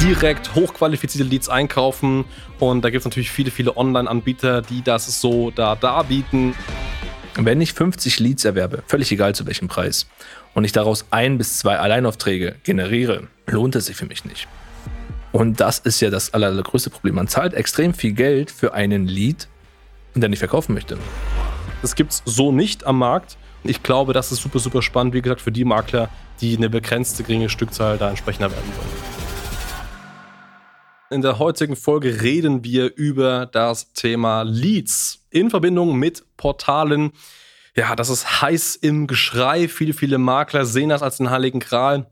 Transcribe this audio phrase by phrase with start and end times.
[0.00, 2.24] direkt hochqualifizierte Leads einkaufen.
[2.58, 6.54] Und da gibt es natürlich viele, viele Online-Anbieter, die das so da darbieten.
[7.36, 10.08] Wenn ich 50 Leads erwerbe, völlig egal zu welchem Preis,
[10.54, 14.48] und ich daraus ein bis zwei Alleinaufträge generiere, lohnt es sich für mich nicht.
[15.30, 17.14] Und das ist ja das allergrößte Problem.
[17.14, 19.46] Man zahlt extrem viel Geld für einen Lead,
[20.14, 20.98] der nicht verkaufen möchte.
[21.82, 23.36] Das gibt es so nicht am Markt.
[23.62, 26.08] Ich glaube, das ist super, super spannend, wie gesagt, für die Makler,
[26.40, 29.17] die eine begrenzte geringe Stückzahl da entsprechend erwerben wollen.
[31.10, 37.12] In der heutigen Folge reden wir über das Thema Leads in Verbindung mit Portalen.
[37.74, 39.68] Ja, das ist heiß im Geschrei.
[39.68, 42.10] Viele, viele Makler sehen das als den heiligen Gral.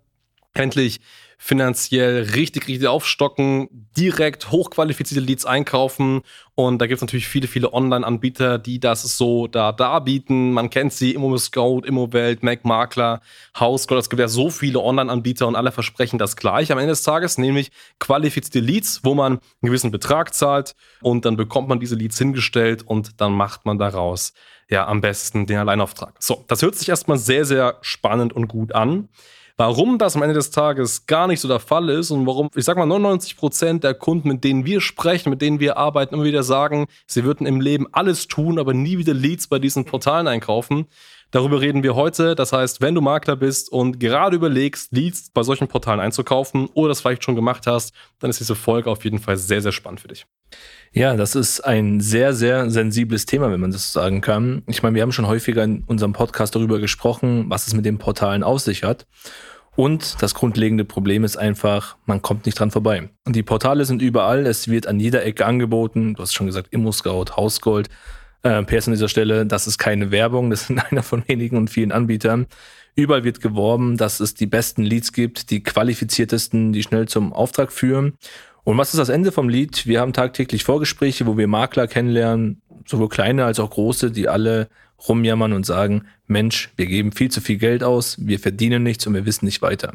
[0.54, 1.00] Endlich
[1.38, 6.22] finanziell richtig, richtig aufstocken, direkt hochqualifizierte Leads einkaufen.
[6.54, 10.52] Und da gibt es natürlich viele, viele Online-Anbieter, die das so da darbieten.
[10.52, 13.20] Man kennt sie, Immo Scout, Immowelt, Mac Makler,
[13.58, 14.00] HouseGold.
[14.00, 17.36] Es gibt ja so viele Online-Anbieter und alle versprechen das gleich am Ende des Tages,
[17.36, 22.18] nämlich qualifizierte Leads, wo man einen gewissen Betrag zahlt und dann bekommt man diese Leads
[22.18, 24.32] hingestellt und dann macht man daraus
[24.68, 26.14] ja am besten den Alleinauftrag.
[26.18, 29.08] So, das hört sich erstmal sehr, sehr spannend und gut an.
[29.58, 32.66] Warum das am Ende des Tages gar nicht so der Fall ist und warum, ich
[32.66, 36.24] sag mal, 99 Prozent der Kunden, mit denen wir sprechen, mit denen wir arbeiten, immer
[36.24, 40.28] wieder sagen, sie würden im Leben alles tun, aber nie wieder Leads bei diesen Portalen
[40.28, 40.88] einkaufen.
[41.36, 42.34] Darüber reden wir heute.
[42.34, 46.88] Das heißt, wenn du Makler bist und gerade überlegst, Leads bei solchen Portalen einzukaufen oder
[46.88, 50.00] das vielleicht schon gemacht hast, dann ist diese Folge auf jeden Fall sehr, sehr spannend
[50.00, 50.24] für dich.
[50.92, 54.62] Ja, das ist ein sehr, sehr sensibles Thema, wenn man das so sagen kann.
[54.66, 57.98] Ich meine, wir haben schon häufiger in unserem Podcast darüber gesprochen, was es mit den
[57.98, 59.06] Portalen auf sich hat.
[59.74, 63.10] Und das grundlegende Problem ist einfach, man kommt nicht dran vorbei.
[63.26, 66.14] Und die Portale sind überall, es wird an jeder Ecke angeboten.
[66.14, 67.90] Du hast schon gesagt, ImmoScout, Hausgold.
[68.46, 71.68] Äh, PS an dieser Stelle, das ist keine Werbung, das sind einer von wenigen und
[71.68, 72.46] vielen Anbietern.
[72.94, 77.72] Überall wird geworben, dass es die besten Leads gibt, die qualifiziertesten, die schnell zum Auftrag
[77.72, 78.14] führen.
[78.62, 79.86] Und was ist das Ende vom Lied?
[79.86, 84.68] Wir haben tagtäglich Vorgespräche, wo wir Makler kennenlernen, sowohl kleine als auch große, die alle
[85.08, 89.14] rumjammern und sagen, Mensch, wir geben viel zu viel Geld aus, wir verdienen nichts und
[89.14, 89.92] wir wissen nicht weiter.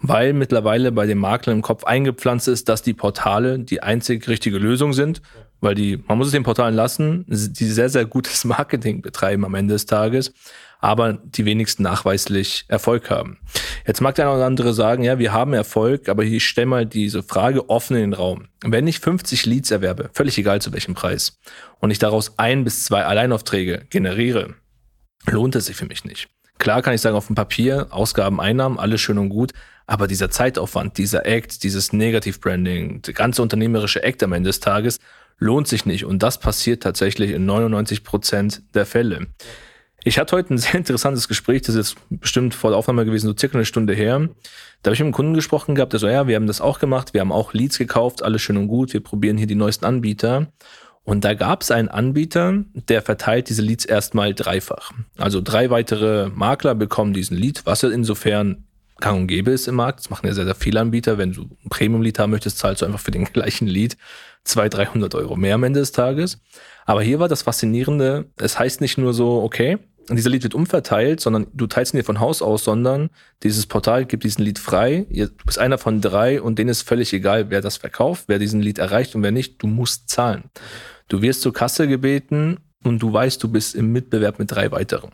[0.00, 4.58] Weil mittlerweile bei den Maklern im Kopf eingepflanzt ist, dass die Portale die einzig richtige
[4.58, 5.22] Lösung sind,
[5.60, 9.54] weil die, man muss es den Portalen lassen, die sehr, sehr gutes Marketing betreiben am
[9.54, 10.32] Ende des Tages
[10.80, 13.38] aber die wenigsten nachweislich Erfolg haben.
[13.86, 16.86] Jetzt mag der eine oder andere sagen, ja, wir haben Erfolg, aber ich stelle mal
[16.86, 18.48] diese Frage offen in den Raum.
[18.64, 21.38] Wenn ich 50 Leads erwerbe, völlig egal zu welchem Preis,
[21.80, 24.54] und ich daraus ein bis zwei Alleinaufträge generiere,
[25.26, 26.28] lohnt es sich für mich nicht.
[26.58, 29.52] Klar kann ich sagen, auf dem Papier, Ausgaben, Einnahmen, alles schön und gut,
[29.86, 34.98] aber dieser Zeitaufwand, dieser Act, dieses Negativ-Branding, der ganze unternehmerische Act am Ende des Tages
[35.38, 36.04] lohnt sich nicht.
[36.04, 39.28] Und das passiert tatsächlich in 99 Prozent der Fälle.
[40.04, 43.34] Ich hatte heute ein sehr interessantes Gespräch, das ist bestimmt vor der Aufnahme gewesen, so
[43.36, 44.28] circa eine Stunde her.
[44.82, 46.78] Da habe ich mit einem Kunden gesprochen gehabt, der so, ja, wir haben das auch
[46.78, 49.84] gemacht, wir haben auch Leads gekauft, alles schön und gut, wir probieren hier die neuesten
[49.84, 50.52] Anbieter.
[51.08, 54.92] Und da gab es einen Anbieter, der verteilt diese Leads erstmal dreifach.
[55.16, 58.64] Also drei weitere Makler bekommen diesen Lead, was insofern
[59.00, 60.00] gang und gäbe ist im Markt.
[60.00, 61.16] Das machen ja sehr, sehr viele Anbieter.
[61.16, 63.96] Wenn du ein Premium-Lead haben möchtest, zahlst du einfach für den gleichen Lead
[64.44, 66.42] 200, 300 Euro mehr am Ende des Tages.
[66.84, 69.78] Aber hier war das Faszinierende, es heißt nicht nur so, okay,
[70.10, 73.08] dieser Lead wird umverteilt, sondern du teilst ihn dir von Haus aus, sondern
[73.42, 75.06] dieses Portal gibt diesen Lead frei.
[75.10, 78.60] Du bist einer von drei und denen ist völlig egal, wer das verkauft, wer diesen
[78.60, 79.62] Lead erreicht und wer nicht.
[79.62, 80.44] Du musst zahlen.
[81.08, 85.10] Du wirst zur Kasse gebeten und du weißt, du bist im Mitbewerb mit drei weiteren.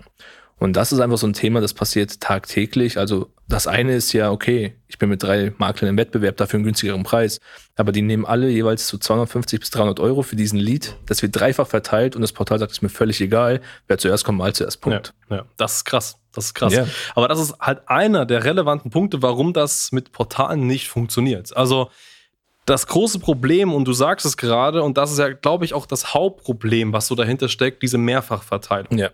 [0.56, 2.96] Und das ist einfach so ein Thema, das passiert tagtäglich.
[2.96, 6.64] Also das eine ist ja, okay, ich bin mit drei Maklern im Wettbewerb dafür einen
[6.64, 7.40] günstigeren Preis.
[7.76, 10.96] Aber die nehmen alle jeweils zu so 250 bis 300 Euro für diesen Lead.
[11.06, 13.60] Das wird dreifach verteilt und das Portal sagt, es ist mir völlig egal.
[13.88, 14.80] Wer zuerst kommt, mal zuerst.
[14.80, 15.12] Punkt.
[15.28, 15.44] Ja, ja.
[15.56, 16.18] das ist krass.
[16.32, 16.72] Das ist krass.
[16.72, 16.88] Yeah.
[17.14, 21.56] Aber das ist halt einer der relevanten Punkte, warum das mit Portalen nicht funktioniert.
[21.56, 21.90] Also
[22.66, 25.86] das große Problem, und du sagst es gerade, und das ist ja, glaube ich, auch
[25.86, 28.96] das Hauptproblem, was so dahinter steckt, diese Mehrfachverteilung.
[28.98, 29.10] Ja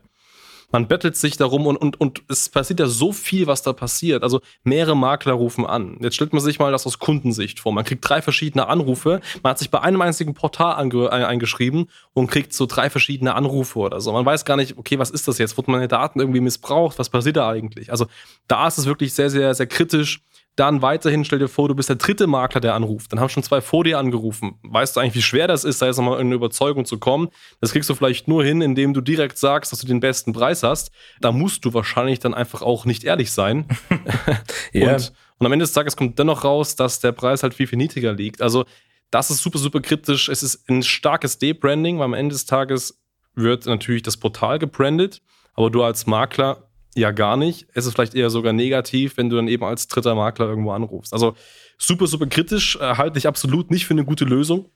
[0.72, 4.22] man bettelt sich darum und, und, und es passiert ja so viel, was da passiert.
[4.22, 5.98] Also mehrere Makler rufen an.
[6.00, 7.72] Jetzt stellt man sich mal das aus Kundensicht vor.
[7.72, 9.20] Man kriegt drei verschiedene Anrufe.
[9.42, 14.00] Man hat sich bei einem einzigen Portal eingeschrieben und kriegt so drei verschiedene Anrufe oder
[14.00, 14.12] so.
[14.12, 15.56] Man weiß gar nicht, okay, was ist das jetzt?
[15.56, 16.98] Wurden meine Daten irgendwie missbraucht?
[16.98, 17.90] Was passiert da eigentlich?
[17.90, 18.06] Also
[18.46, 20.22] da ist es wirklich sehr, sehr, sehr kritisch
[20.56, 23.12] dann weiterhin, stell dir vor, du bist der dritte Makler, der anruft.
[23.12, 24.58] Dann haben schon zwei vor dir angerufen.
[24.62, 27.28] Weißt du eigentlich, wie schwer das ist, da jetzt nochmal in eine Überzeugung zu kommen?
[27.60, 30.62] Das kriegst du vielleicht nur hin, indem du direkt sagst, dass du den besten Preis
[30.62, 30.90] hast.
[31.20, 33.66] Da musst du wahrscheinlich dann einfach auch nicht ehrlich sein.
[34.74, 34.94] yeah.
[34.94, 37.78] und, und am Ende des Tages kommt dennoch raus, dass der Preis halt viel, viel
[37.78, 38.42] niedriger liegt.
[38.42, 38.64] Also,
[39.10, 40.28] das ist super, super kritisch.
[40.28, 43.00] Es ist ein starkes De-Branding, weil am Ende des Tages
[43.34, 45.22] wird natürlich das Portal gebrandet,
[45.54, 46.69] aber du als Makler
[47.00, 47.66] ja gar nicht.
[47.74, 51.12] Es ist vielleicht eher sogar negativ, wenn du dann eben als dritter Makler irgendwo anrufst.
[51.12, 51.34] Also
[51.78, 54.70] super, super kritisch, äh, halte ich absolut nicht für eine gute Lösung.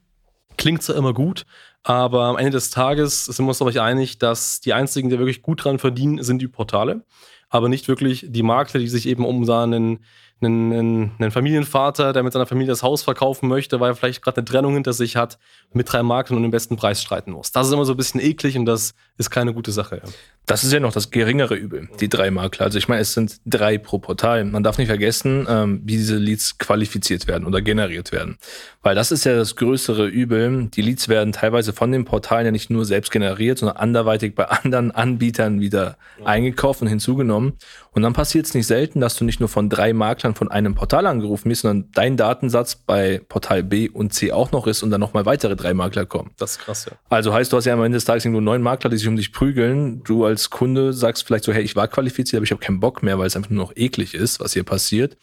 [0.57, 1.47] Klingt zwar immer gut,
[1.83, 5.19] aber am Ende des Tages sind wir uns, glaube ich, einig, dass die einzigen, die
[5.19, 7.05] wirklich gut dran verdienen, sind die Portale,
[7.49, 10.05] aber nicht wirklich die Makler, die sich eben um seinen
[10.43, 14.23] einen, einen, einen Familienvater, der mit seiner Familie das Haus verkaufen möchte, weil er vielleicht
[14.23, 15.39] gerade eine Trennung hinter sich hat,
[15.73, 17.53] mit drei Maklern und den besten Preis streiten muss.
[17.53, 20.03] Das ist immer so ein bisschen eklig und das ist keine gute Sache.
[20.05, 20.11] Ja.
[20.47, 22.67] Das ist ja noch das geringere Übel, die drei Makler.
[22.67, 24.45] Also ich meine, es sind drei pro Portal.
[24.45, 28.37] Man darf nicht vergessen, ähm, wie diese Leads qualifiziert werden oder generiert werden.
[28.83, 30.69] Weil das ist ja das größere Übel.
[30.75, 34.45] Die Leads werden teilweise von den Portalen ja nicht nur selbst generiert, sondern anderweitig bei
[34.45, 36.27] anderen Anbietern wieder ja.
[36.27, 37.55] eingekauft und hinzugenommen.
[37.93, 40.75] Und dann passiert es nicht selten, dass du nicht nur von drei Maklern von einem
[40.75, 44.91] Portal angerufen bist, sondern dein Datensatz bei Portal B und C auch noch ist und
[44.91, 46.33] dann nochmal weitere drei Makler kommen.
[46.37, 46.93] Das ist krass, ja.
[47.09, 49.17] Also heißt, du hast ja am Ende des Tages nur neun Makler, die sich um
[49.17, 50.03] dich prügeln.
[50.03, 53.03] Du als Kunde sagst vielleicht so, hey, ich war qualifiziert, aber ich habe keinen Bock
[53.03, 55.17] mehr, weil es einfach nur noch eklig ist, was hier passiert.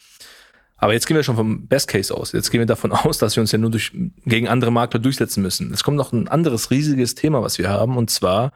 [0.76, 2.32] Aber jetzt gehen wir schon vom Best Case aus.
[2.32, 3.92] Jetzt gehen wir davon aus, dass wir uns ja nur durch,
[4.24, 5.72] gegen andere Makler durchsetzen müssen.
[5.72, 8.52] Es kommt noch ein anderes riesiges Thema, was wir haben, und zwar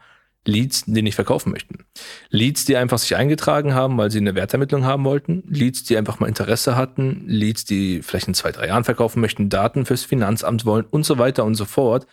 [0.47, 1.85] Leads, die nicht verkaufen möchten.
[2.29, 5.43] Leads, die einfach sich eingetragen haben, weil sie eine Wertermittlung haben wollten.
[5.47, 7.23] Leads, die einfach mal Interesse hatten.
[7.27, 11.17] Leads, die vielleicht in zwei, drei Jahren verkaufen möchten, Daten fürs Finanzamt wollen und so
[11.17, 12.07] weiter und so fort.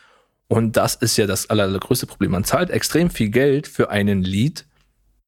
[0.49, 2.32] Und das ist ja das allergrößte Problem.
[2.32, 4.67] Man zahlt extrem viel Geld für einen Lead,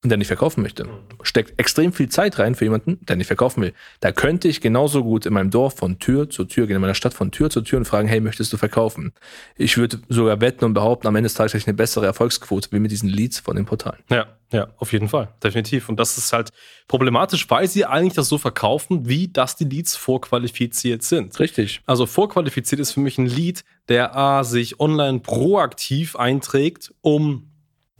[0.04, 0.86] der nicht verkaufen möchte.
[1.22, 3.72] Steckt extrem viel Zeit rein für jemanden, der nicht verkaufen will.
[4.00, 6.94] Da könnte ich genauso gut in meinem Dorf von Tür zu Tür gehen, in meiner
[6.94, 9.12] Stadt von Tür zu Tür und fragen, hey, möchtest du verkaufen?
[9.56, 12.68] Ich würde sogar wetten und behaupten, am Ende des Tages habe ich eine bessere Erfolgsquote
[12.72, 13.98] wie mit diesen Leads von den Portalen.
[14.10, 15.88] Ja, ja, auf jeden Fall, definitiv.
[15.88, 16.50] Und das ist halt
[16.86, 21.38] problematisch, weil sie eigentlich das so verkaufen, wie dass die Leads vorqualifiziert sind.
[21.40, 21.80] Richtig.
[21.86, 27.50] Also vorqualifiziert ist für mich ein Lead, der A, sich online proaktiv einträgt, um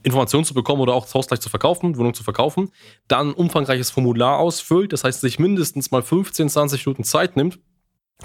[0.06, 2.70] Informationen zu bekommen oder auch das Haus gleich zu verkaufen, Wohnung zu verkaufen,
[3.08, 7.58] dann ein umfangreiches Formular ausfüllt, das heißt, sich mindestens mal 15, 20 Minuten Zeit nimmt,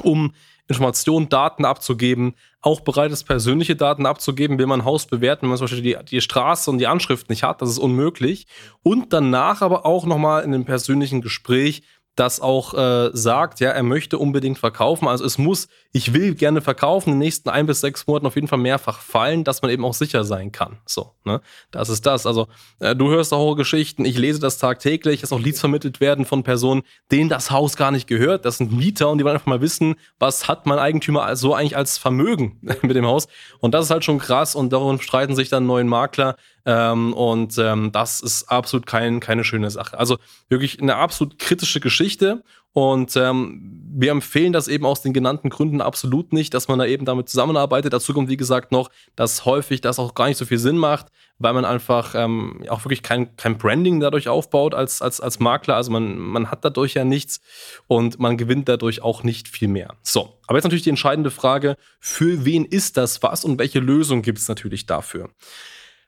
[0.03, 0.33] um
[0.67, 5.49] Informationen, Daten abzugeben, auch bereit ist, persönliche Daten abzugeben, will man ein Haus bewerten, wenn
[5.49, 8.45] man zum Beispiel die, die Straße und die Anschrift nicht hat, das ist unmöglich.
[8.83, 11.81] Und danach aber auch nochmal in einem persönlichen Gespräch
[12.15, 15.07] das auch äh, sagt, ja, er möchte unbedingt verkaufen.
[15.07, 18.35] Also es muss, ich will gerne verkaufen, in den nächsten ein bis sechs Monaten auf
[18.35, 20.77] jeden Fall mehrfach fallen, dass man eben auch sicher sein kann.
[20.85, 21.41] So, ne?
[21.71, 22.25] Das ist das.
[22.25, 22.47] Also
[22.79, 26.43] äh, du hörst auch Geschichten, ich lese das tagtäglich, dass auch Leads vermittelt werden von
[26.43, 28.43] Personen, denen das Haus gar nicht gehört.
[28.43, 31.77] Das sind Mieter und die wollen einfach mal wissen, was hat mein Eigentümer so eigentlich
[31.77, 33.27] als Vermögen mit dem Haus.
[33.59, 36.35] Und das ist halt schon krass und darum streiten sich dann neuen Makler,
[36.65, 39.97] ähm, und ähm, das ist absolut kein, keine schöne Sache.
[39.97, 40.17] Also
[40.49, 42.43] wirklich eine absolut kritische Geschichte.
[42.73, 46.85] Und ähm, wir empfehlen das eben aus den genannten Gründen absolut nicht, dass man da
[46.85, 47.91] eben damit zusammenarbeitet.
[47.91, 51.07] Dazu kommt, wie gesagt, noch, dass häufig das auch gar nicht so viel Sinn macht,
[51.37, 55.75] weil man einfach ähm, auch wirklich kein, kein Branding dadurch aufbaut als, als, als Makler.
[55.75, 57.41] Also man, man hat dadurch ja nichts
[57.87, 59.95] und man gewinnt dadurch auch nicht viel mehr.
[60.01, 64.21] So, aber jetzt natürlich die entscheidende Frage, für wen ist das was und welche Lösung
[64.21, 65.29] gibt es natürlich dafür?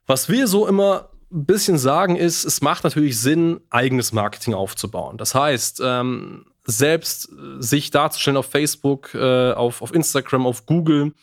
[0.05, 5.17] Was wir so immer ein bisschen sagen ist, es macht natürlich Sinn, eigenes Marketing aufzubauen.
[5.17, 7.29] Das heißt, ähm, selbst
[7.59, 11.13] sich darzustellen auf Facebook, äh, auf, auf Instagram, auf Google,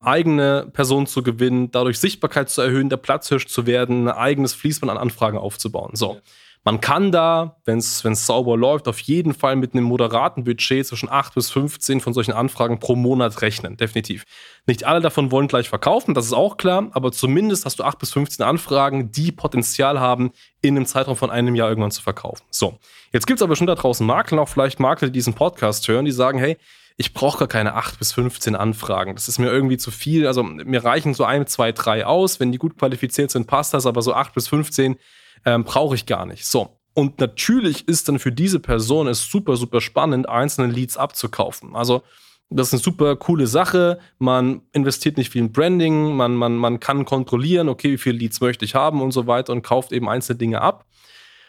[0.00, 4.90] eigene Personen zu gewinnen, dadurch Sichtbarkeit zu erhöhen, der Platzhirsch zu werden, ein eigenes Fließband
[4.90, 5.94] an Anfragen aufzubauen.
[5.94, 6.14] So.
[6.14, 6.20] Ja.
[6.66, 11.08] Man kann da, wenn es sauber läuft, auf jeden Fall mit einem moderaten Budget zwischen
[11.08, 13.76] 8 bis 15 von solchen Anfragen pro Monat rechnen.
[13.76, 14.24] Definitiv.
[14.66, 18.00] Nicht alle davon wollen gleich verkaufen, das ist auch klar, aber zumindest hast du 8
[18.00, 22.42] bis 15 Anfragen, die Potenzial haben, in einem Zeitraum von einem Jahr irgendwann zu verkaufen.
[22.50, 22.80] So,
[23.12, 26.04] jetzt gibt es aber schon da draußen Makler, auch vielleicht Makler, die diesen Podcast hören,
[26.04, 26.56] die sagen, hey,
[26.96, 29.14] ich brauche gar keine 8 bis 15 Anfragen.
[29.14, 30.26] Das ist mir irgendwie zu viel.
[30.26, 32.40] Also mir reichen so ein, zwei, drei aus.
[32.40, 34.96] Wenn die gut qualifiziert sind, passt das, aber so 8 bis 15
[35.44, 36.46] ähm, brauche ich gar nicht.
[36.46, 36.78] So.
[36.94, 41.76] Und natürlich ist dann für diese Person es super, super spannend, einzelne Leads abzukaufen.
[41.76, 42.02] Also,
[42.48, 43.98] das ist eine super coole Sache.
[44.18, 48.40] Man investiert nicht viel in Branding, man, man, man kann kontrollieren, okay, wie viele Leads
[48.40, 50.86] möchte ich haben und so weiter und kauft eben einzelne Dinge ab.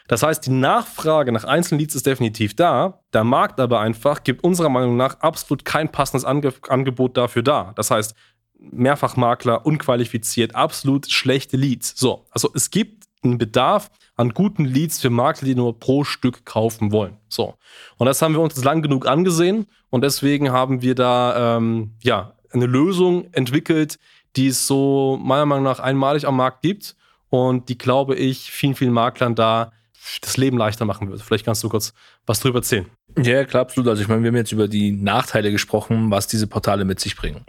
[0.08, 3.02] Das heißt, die Nachfrage nach einzelnen Leads ist definitiv da.
[3.12, 7.72] Der Markt aber einfach gibt unserer Meinung nach absolut kein passendes Ange Angebot dafür da.
[7.76, 8.14] Das heißt,
[8.58, 11.94] Mehrfachmakler, unqualifiziert, absolut schlechte Leads.
[11.96, 16.44] So, also es gibt einen Bedarf an guten Leads für Makler, die nur pro Stück
[16.44, 17.16] kaufen wollen.
[17.28, 17.54] So.
[17.96, 22.34] Und das haben wir uns lang genug angesehen und deswegen haben wir da ähm, ja
[22.52, 23.98] eine Lösung entwickelt,
[24.36, 26.96] die es so meiner Meinung nach einmalig am Markt gibt
[27.30, 29.72] und die, glaube ich, vielen, vielen Maklern da
[30.20, 31.20] das Leben leichter machen wird.
[31.20, 31.92] Vielleicht kannst du kurz
[32.26, 32.86] was drüber erzählen.
[33.22, 33.88] Ja, klar, absolut.
[33.88, 37.16] Also ich meine, wir haben jetzt über die Nachteile gesprochen, was diese Portale mit sich
[37.16, 37.44] bringen.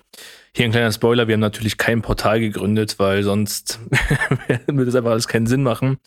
[0.51, 3.79] Hier ein kleiner Spoiler, wir haben natürlich kein Portal gegründet, weil sonst
[4.67, 5.97] würde das einfach alles keinen Sinn machen.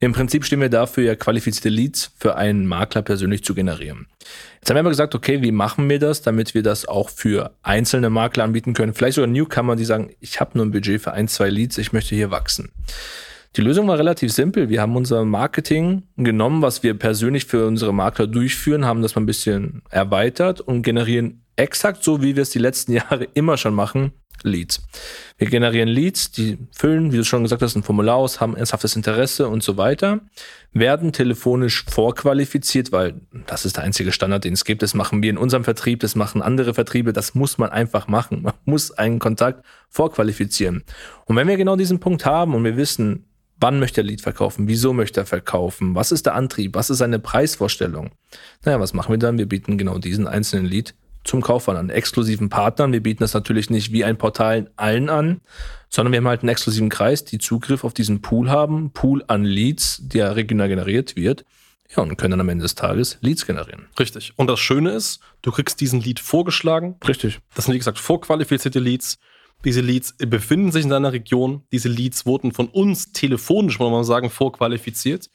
[0.00, 4.08] Im Prinzip stehen wir dafür, ja qualifizierte Leads für einen Makler persönlich zu generieren.
[4.56, 7.52] Jetzt haben wir aber gesagt, okay, wie machen wir das, damit wir das auch für
[7.62, 8.94] einzelne Makler anbieten können?
[8.94, 11.92] Vielleicht sogar Newcomer, die sagen, ich habe nur ein Budget für ein, zwei Leads, ich
[11.92, 12.72] möchte hier wachsen.
[13.56, 14.70] Die Lösung war relativ simpel.
[14.70, 19.22] Wir haben unser Marketing genommen, was wir persönlich für unsere Makler durchführen, haben das mal
[19.22, 23.74] ein bisschen erweitert und generieren exakt so, wie wir es die letzten Jahre immer schon
[23.74, 24.82] machen, Leads.
[25.38, 28.96] Wir generieren Leads, die füllen, wie du schon gesagt hast, ein Formular aus, haben ernsthaftes
[28.96, 30.20] Interesse und so weiter,
[30.72, 34.82] werden telefonisch vorqualifiziert, weil das ist der einzige Standard, den es gibt.
[34.82, 38.42] Das machen wir in unserem Vertrieb, das machen andere Vertriebe, das muss man einfach machen.
[38.42, 40.82] Man muss einen Kontakt vorqualifizieren.
[41.26, 43.26] Und wenn wir genau diesen Punkt haben und wir wissen,
[43.62, 44.66] Wann möchte er Lead verkaufen?
[44.66, 45.94] Wieso möchte er verkaufen?
[45.94, 46.74] Was ist der Antrieb?
[46.74, 48.10] Was ist seine Preisvorstellung?
[48.64, 49.38] Naja, was machen wir dann?
[49.38, 52.92] Wir bieten genau diesen einzelnen Lead zum Kauf an, an exklusiven Partnern.
[52.92, 55.42] Wir bieten das natürlich nicht wie ein Portal allen an,
[55.88, 59.44] sondern wir haben halt einen exklusiven Kreis, die Zugriff auf diesen Pool haben, Pool an
[59.44, 61.44] Leads, der regional generiert wird.
[61.96, 63.86] Ja, und können dann am Ende des Tages Leads generieren.
[63.96, 64.32] Richtig.
[64.34, 66.96] Und das Schöne ist, du kriegst diesen Lead vorgeschlagen.
[67.06, 67.38] Richtig.
[67.54, 69.18] Das sind, wie gesagt, vorqualifizierte Leads.
[69.64, 71.62] Diese Leads befinden sich in deiner Region.
[71.70, 75.30] Diese Leads wurden von uns telefonisch, muss man sagen, vorqualifiziert.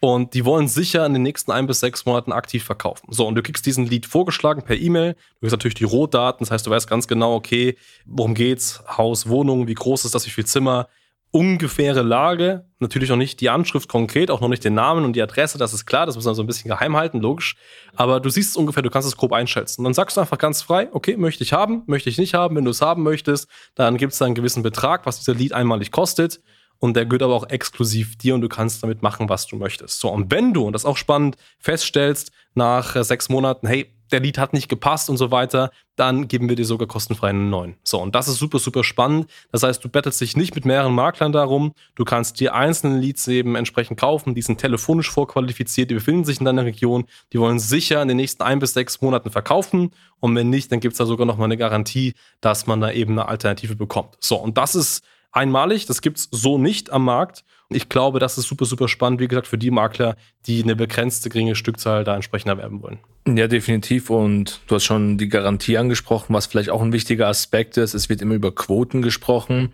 [0.00, 3.06] Und die wollen sicher in den nächsten ein bis sechs Monaten aktiv verkaufen.
[3.10, 5.14] So, und du kriegst diesen Lead vorgeschlagen per E-Mail.
[5.14, 6.44] Du kriegst natürlich die Rohdaten.
[6.44, 8.82] Das heißt, du weißt ganz genau, okay, worum geht's?
[8.96, 10.88] Haus, Wohnung, wie groß ist das, wie viel Zimmer?
[11.32, 15.22] Ungefähre Lage, natürlich noch nicht die Anschrift konkret, auch noch nicht den Namen und die
[15.22, 17.54] Adresse, das ist klar, das muss man so ein bisschen geheim halten, logisch.
[17.94, 19.84] Aber du siehst es ungefähr, du kannst es grob einschätzen.
[19.84, 22.56] dann sagst du einfach ganz frei, okay, möchte ich haben, möchte ich nicht haben.
[22.56, 25.52] Wenn du es haben möchtest, dann gibt es da einen gewissen Betrag, was dieser Lied
[25.52, 26.40] einmalig kostet.
[26.80, 30.00] Und der gehört aber auch exklusiv dir und du kannst damit machen, was du möchtest.
[30.00, 33.94] So, und wenn du, und das ist auch spannend, feststellst nach äh, sechs Monaten, hey,
[34.10, 37.50] der Lied hat nicht gepasst und so weiter, dann geben wir dir sogar kostenfrei einen
[37.50, 37.76] neuen.
[37.84, 39.30] So, und das ist super, super spannend.
[39.52, 41.74] Das heißt, du bettelst dich nicht mit mehreren Maklern darum.
[41.94, 44.34] Du kannst dir einzelne Leads eben entsprechend kaufen.
[44.34, 47.04] Die sind telefonisch vorqualifiziert, die befinden sich in deiner Region.
[47.32, 49.92] Die wollen sicher in den nächsten ein bis sechs Monaten verkaufen.
[50.18, 52.90] Und wenn nicht, dann gibt es da sogar noch mal eine Garantie, dass man da
[52.90, 54.16] eben eine Alternative bekommt.
[54.20, 55.86] So, und das ist einmalig.
[55.86, 57.44] Das gibt es so nicht am Markt.
[57.68, 61.28] Ich glaube, das ist super, super spannend, wie gesagt, für die Makler, die eine begrenzte
[61.28, 62.98] geringe Stückzahl da entsprechend erwerben wollen.
[63.28, 64.10] Ja, definitiv.
[64.10, 67.94] Und du hast schon die Garantie angesprochen, was vielleicht auch ein wichtiger Aspekt ist.
[67.94, 69.72] Es wird immer über Quoten gesprochen.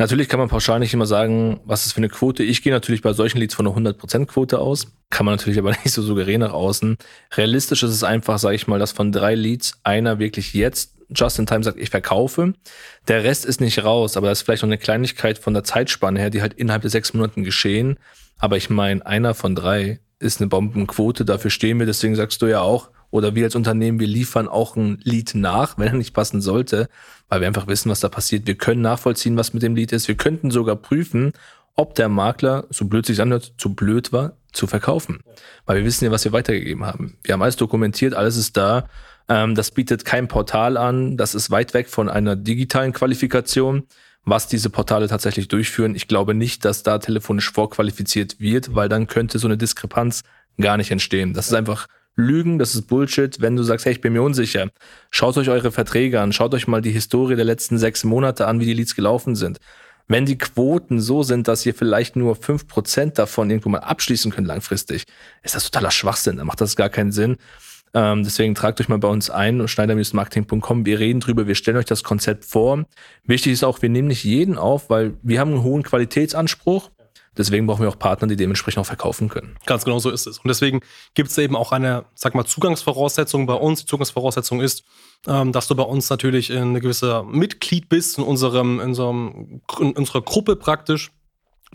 [0.00, 2.42] Natürlich kann man pauschal nicht immer sagen, was ist für eine Quote.
[2.42, 4.88] Ich gehe natürlich bei solchen Leads von einer 100% Quote aus.
[5.10, 6.96] Kann man natürlich aber nicht so souverän nach außen.
[7.36, 11.38] Realistisch ist es einfach, sage ich mal, dass von drei Leads einer wirklich jetzt just
[11.38, 12.54] in time sagt, ich verkaufe.
[13.08, 16.20] Der Rest ist nicht raus, aber das ist vielleicht noch eine Kleinigkeit von der Zeitspanne
[16.20, 17.98] her, die halt innerhalb der sechs Monaten geschehen.
[18.38, 22.46] Aber ich meine, einer von drei ist eine Bombenquote, dafür stehen wir, deswegen sagst du
[22.46, 26.14] ja auch, oder wir als Unternehmen, wir liefern auch ein Lied nach, wenn er nicht
[26.14, 26.88] passen sollte,
[27.28, 28.46] weil wir einfach wissen, was da passiert.
[28.46, 30.08] Wir können nachvollziehen, was mit dem Lied ist.
[30.08, 31.32] Wir könnten sogar prüfen,
[31.74, 35.20] ob der Makler, so blöd sich anhört, zu blöd war, zu verkaufen.
[35.66, 37.16] Weil wir wissen ja, was wir weitergegeben haben.
[37.22, 38.88] Wir haben alles dokumentiert, alles ist da.
[39.30, 41.16] Ähm, das bietet kein Portal an.
[41.16, 43.84] Das ist weit weg von einer digitalen Qualifikation,
[44.24, 45.94] was diese Portale tatsächlich durchführen.
[45.94, 50.22] Ich glaube nicht, dass da telefonisch vorqualifiziert wird, weil dann könnte so eine Diskrepanz
[50.60, 51.32] gar nicht entstehen.
[51.32, 53.40] Das ist einfach Lügen, das ist Bullshit.
[53.40, 54.68] Wenn du sagst, hey, ich bin mir unsicher,
[55.10, 58.58] schaut euch eure Verträge an, schaut euch mal die Historie der letzten sechs Monate an,
[58.58, 59.58] wie die Leads gelaufen sind.
[60.08, 64.32] Wenn die Quoten so sind, dass ihr vielleicht nur fünf Prozent davon irgendwo mal abschließen
[64.32, 65.04] könnt langfristig,
[65.44, 66.36] ist das totaler Schwachsinn.
[66.36, 67.36] Dann macht das gar keinen Sinn.
[67.92, 70.86] Ähm, deswegen tragt euch mal bei uns ein, schneider-marketing.com.
[70.86, 72.84] Wir reden drüber, wir stellen euch das Konzept vor.
[73.24, 76.90] Wichtig ist auch, wir nehmen nicht jeden auf, weil wir haben einen hohen Qualitätsanspruch.
[77.36, 79.56] Deswegen brauchen wir auch Partner, die dementsprechend auch verkaufen können.
[79.64, 80.38] Ganz genau so ist es.
[80.38, 80.80] Und deswegen
[81.14, 83.80] gibt es eben auch eine, sag mal, Zugangsvoraussetzung bei uns.
[83.80, 84.84] Die Zugangsvoraussetzung ist,
[85.26, 89.92] ähm, dass du bei uns natürlich ein gewisser Mitglied bist in unserem, in, unserem, in
[89.92, 91.12] unserer Gruppe praktisch.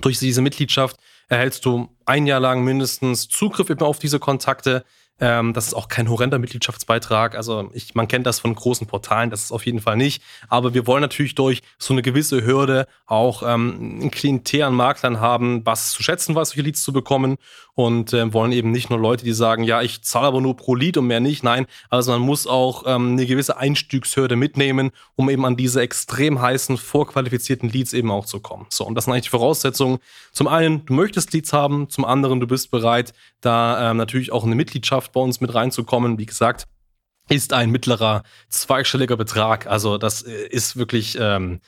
[0.02, 0.98] Durch diese Mitgliedschaft
[1.30, 4.84] erhältst du ein Jahr lang mindestens Zugriff eben auf diese Kontakte
[5.20, 7.36] ähm, das ist auch kein horrender Mitgliedschaftsbeitrag.
[7.36, 10.22] Also ich, man kennt das von großen Portalen, das ist auf jeden Fall nicht.
[10.50, 15.22] Aber wir wollen natürlich durch so eine gewisse Hürde auch ähm, ein Klientel an Maklern
[15.22, 17.38] haben, was zu schätzen was, solche Leads zu bekommen.
[17.78, 20.76] Und äh, wollen eben nicht nur Leute, die sagen, ja, ich zahle aber nur pro
[20.76, 21.44] Lead und mehr nicht.
[21.44, 26.42] Nein, also man muss auch ähm, eine gewisse Einstiegshürde mitnehmen, um eben an diese extrem
[26.42, 28.66] heißen, vorqualifizierten Leads eben auch zu kommen.
[28.70, 29.98] So, und das sind eigentlich die Voraussetzungen.
[30.32, 34.46] Zum einen, du möchtest Leads haben, zum anderen, du bist bereit, da ähm, natürlich auch
[34.46, 36.18] eine Mitgliedschaft bei uns mit reinzukommen.
[36.18, 36.68] Wie gesagt,
[37.30, 39.68] ist ein mittlerer zweistelliger Betrag.
[39.68, 41.62] Also das äh, ist wirklich, ähm,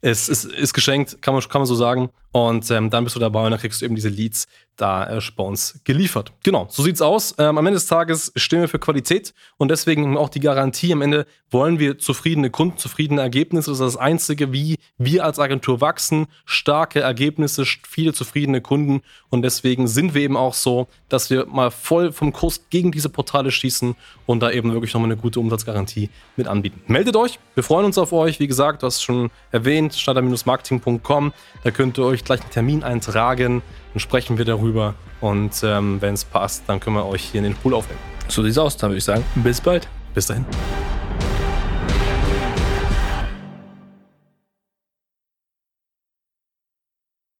[0.00, 2.10] es ist, ist geschenkt, kann man, kann man so sagen.
[2.34, 5.20] Und ähm, dann bist du dabei und dann kriegst du eben diese Leads da äh,
[5.36, 6.32] uns geliefert.
[6.42, 7.36] Genau, so sieht's aus.
[7.38, 10.92] Ähm, am Ende des Tages stehen wir für Qualität und deswegen auch die Garantie.
[10.92, 13.70] Am Ende wollen wir zufriedene Kunden, zufriedene Ergebnisse.
[13.70, 16.26] Das ist das Einzige, wie wir als Agentur wachsen.
[16.44, 19.02] Starke Ergebnisse, viele zufriedene Kunden.
[19.30, 23.10] Und deswegen sind wir eben auch so, dass wir mal voll vom Kurs gegen diese
[23.10, 23.94] Portale schießen
[24.26, 26.80] und da eben wirklich nochmal eine gute Umsatzgarantie mit anbieten.
[26.88, 28.40] Meldet euch, wir freuen uns auf euch.
[28.40, 31.32] Wie gesagt, du hast schon erwähnt, starter-marketing.com.
[31.62, 33.62] Da könnt ihr euch gleich einen Termin eintragen.
[33.92, 37.44] Dann sprechen wir darüber und ähm, wenn es passt, dann können wir euch hier in
[37.44, 38.00] den Pool aufnehmen.
[38.28, 39.24] So sieht's aus, dann würde ich sagen.
[39.36, 39.88] Bis bald.
[40.14, 40.44] Bis dahin.